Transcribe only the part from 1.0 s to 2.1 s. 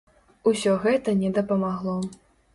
не дапамагло.